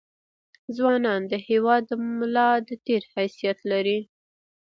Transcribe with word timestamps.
ځونان 0.77 1.21
دهیواد 1.31 1.83
دملا 1.91 2.49
دتیر 2.67 3.01
حیثت 3.13 3.57
لري 3.71 3.99